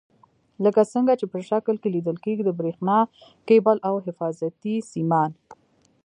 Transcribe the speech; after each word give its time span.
لکه 0.63 0.81
څنګه 0.93 1.13
چې 1.19 1.25
په 1.33 1.39
شکل 1.49 1.75
کې 1.81 1.89
لیدل 1.95 2.17
کېږي 2.25 2.43
د 2.45 2.51
برېښنا 2.59 2.99
کیبل 3.47 3.77
او 3.87 3.95
حفاظتي 4.05 4.75
سیمان. 4.91 5.31